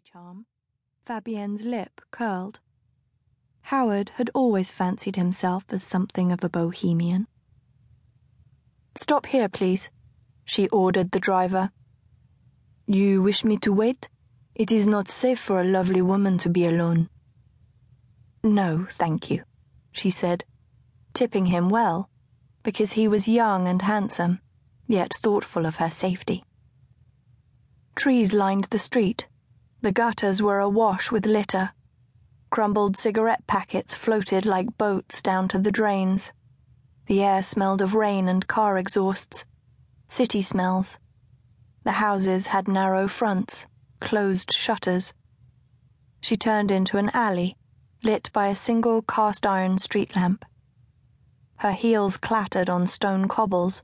[0.00, 0.46] charm,
[1.04, 2.60] Fabienne's lip curled.
[3.62, 7.26] Howard had always fancied himself as something of a bohemian.
[8.94, 9.90] Stop here, please,
[10.44, 11.70] she ordered the driver.
[12.86, 14.08] You wish me to wait?
[14.54, 17.08] It is not safe for a lovely woman to be alone.
[18.42, 19.44] No, thank you,
[19.92, 20.44] she said,
[21.14, 22.10] tipping him well,
[22.62, 24.40] because he was young and handsome,
[24.86, 26.44] yet thoughtful of her safety.
[27.94, 29.28] Trees lined the street.
[29.82, 31.72] The gutters were awash with litter.
[32.50, 36.32] Crumbled cigarette packets floated like boats down to the drains.
[37.06, 39.44] The air smelled of rain and car exhausts.
[40.06, 41.00] City smells.
[41.82, 43.66] The houses had narrow fronts,
[44.00, 45.14] closed shutters.
[46.20, 47.56] She turned into an alley,
[48.04, 50.44] lit by a single cast iron street lamp.
[51.56, 53.82] Her heels clattered on stone cobbles,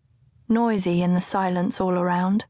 [0.48, 2.44] noisy in the silence all around.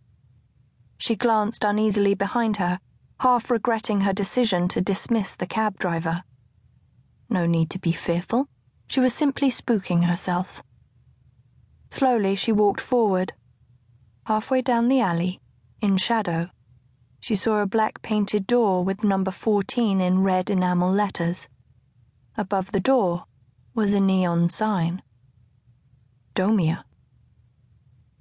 [0.99, 2.81] She glanced uneasily behind her,
[3.21, 6.23] half regretting her decision to dismiss the cab driver.
[7.29, 8.49] No need to be fearful.
[8.87, 10.63] She was simply spooking herself.
[11.91, 13.33] Slowly, she walked forward.
[14.27, 15.41] Halfway down the alley,
[15.81, 16.51] in shadow,
[17.21, 21.49] she saw a black painted door with number 14 in red enamel letters.
[22.37, 23.25] Above the door
[23.75, 25.03] was a neon sign.
[26.35, 26.85] Domia.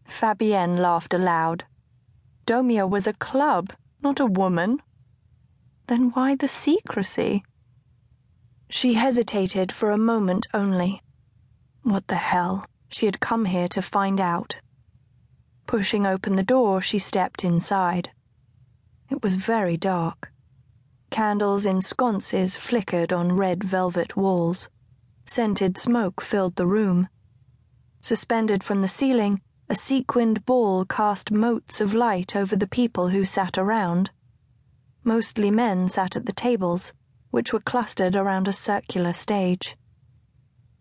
[0.07, 1.65] Fabienne laughed aloud.
[2.45, 4.81] Domia was a club, not a woman.
[5.87, 7.43] Then why the secrecy?
[8.69, 11.01] She hesitated for a moment only.
[11.83, 12.65] What the hell?
[12.89, 14.59] She had come here to find out.
[15.65, 18.11] Pushing open the door, she stepped inside.
[19.09, 20.31] It was very dark.
[21.09, 24.69] Candles in sconces flickered on red velvet walls.
[25.25, 27.07] Scented smoke filled the room.
[28.01, 33.23] Suspended from the ceiling, a sequined ball cast motes of light over the people who
[33.23, 34.11] sat around.
[35.07, 36.91] Mostly men sat at the tables,
[37.31, 39.77] which were clustered around a circular stage.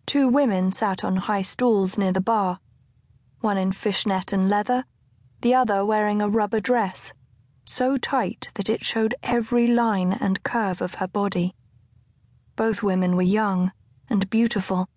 [0.04, 2.58] Two women sat on high stools near the bar,
[3.38, 4.84] one in fishnet and leather,
[5.42, 7.12] the other wearing a rubber dress,
[7.64, 11.54] so tight that it showed every line and curve of her body.
[12.56, 13.70] Both women were young
[14.10, 14.88] and beautiful.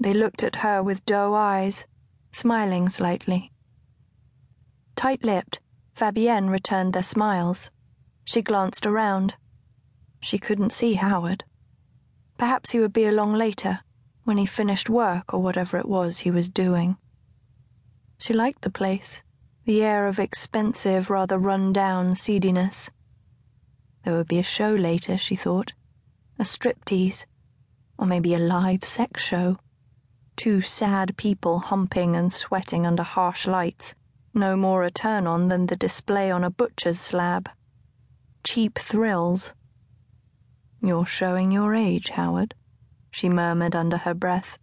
[0.00, 1.86] They looked at her with doe eyes
[2.32, 3.52] smiling slightly.
[4.96, 5.60] Tight lipped,
[5.94, 7.70] Fabienne returned their smiles.
[8.24, 9.36] She glanced around.
[10.20, 11.44] She couldn't see Howard.
[12.38, 13.80] Perhaps he would be along later,
[14.24, 16.96] when he finished work or whatever it was he was doing.
[18.18, 19.22] She liked the place,
[19.64, 22.90] the air of expensive, rather run down seediness.
[24.04, 25.72] There would be a show later, she thought.
[26.38, 27.26] A striptease.
[27.98, 29.58] Or maybe a live sex show.
[30.36, 33.94] Two sad people humping and sweating under harsh lights,
[34.34, 37.48] no more a turn on than the display on a butcher's slab.
[38.44, 39.54] Cheap thrills.
[40.80, 42.54] You're showing your age, Howard,
[43.10, 44.58] she murmured under her breath.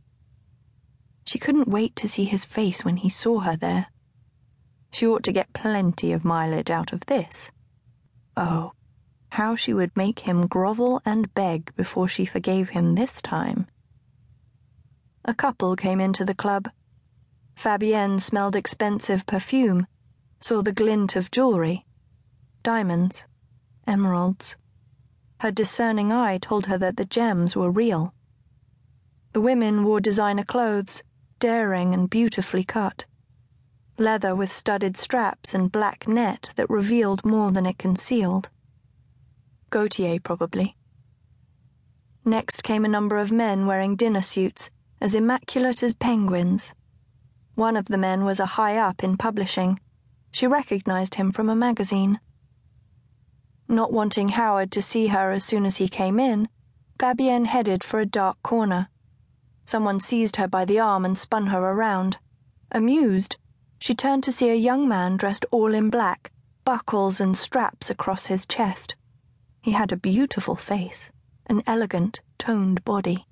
[1.25, 3.87] She couldn't wait to see his face when he saw her there.
[4.91, 7.51] She ought to get plenty of mileage out of this.
[8.35, 8.73] Oh,
[9.31, 13.67] how she would make him grovel and beg before she forgave him this time.
[15.23, 16.69] A couple came into the club.
[17.55, 19.85] Fabienne smelled expensive perfume,
[20.39, 21.85] saw the glint of jewelry
[22.63, 23.25] diamonds,
[23.89, 24.55] emeralds.
[25.39, 28.13] Her discerning eye told her that the gems were real.
[29.33, 31.03] The women wore designer clothes,
[31.39, 33.05] daring and beautifully cut.
[33.97, 38.49] Leather with studded straps and black net that revealed more than it concealed.
[39.71, 40.75] Gautier, probably.
[42.23, 44.69] Next came a number of men wearing dinner suits
[45.01, 46.73] as immaculate as penguins.
[47.55, 49.79] One of the men was a high up in publishing.
[50.31, 52.19] She recognized him from a magazine.
[53.71, 56.49] Not wanting Howard to see her as soon as he came in,
[56.97, 58.89] Fabienne headed for a dark corner.
[59.63, 62.17] Someone seized her by the arm and spun her around.
[62.71, 63.37] Amused,
[63.77, 66.31] she turned to see a young man dressed all in black,
[66.65, 68.95] buckles and straps across his chest.
[69.61, 71.11] He had a beautiful face,
[71.45, 73.27] an elegant, toned body.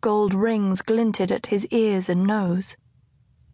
[0.00, 2.76] Gold rings glinted at his ears and nose.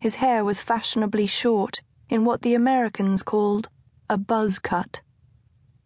[0.00, 3.68] His hair was fashionably short in what the Americans called
[4.08, 5.02] a buzz cut.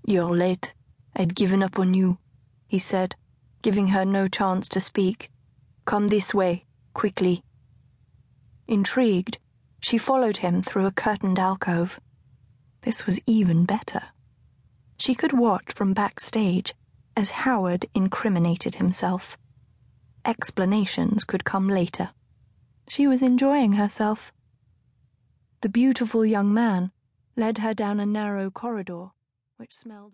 [0.09, 0.73] You're late.
[1.17, 2.19] I'd given up on you,
[2.69, 3.17] he said,
[3.61, 5.33] giving her no chance to speak.
[5.85, 6.65] Come this way,
[6.95, 7.43] quickly.
[8.69, 9.39] Intrigued,
[9.81, 11.99] she followed him through a curtained alcove.
[12.83, 14.03] This was even better.
[14.97, 16.73] She could watch from backstage
[17.17, 19.37] as Howard incriminated himself
[20.25, 22.11] explanations could come later.
[22.89, 24.33] She was enjoying herself.
[25.63, 26.93] The beautiful young man
[27.37, 29.11] led her down a narrow corridor
[29.57, 30.05] which smelled